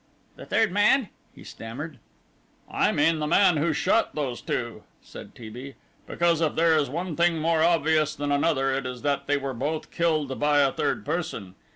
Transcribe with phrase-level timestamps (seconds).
[0.35, 1.99] "The third man?" he stammered.
[2.67, 5.47] "I mean the man who shot those two," said T.
[5.47, 5.75] B.,
[6.07, 9.53] "because if there is one thing more obvious than another it is that they were
[9.53, 11.53] both killed by a third person.